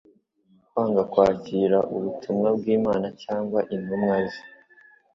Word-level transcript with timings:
kwanga 0.69 1.01
kwakira 1.11 1.77
ubutumwa 1.95 2.49
bw'Imana 2.57 3.07
cyangwa 3.23 3.59
intumwa 3.75 4.15
ze 4.29 4.41